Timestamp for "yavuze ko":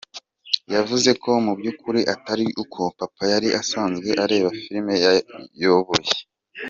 0.75-1.29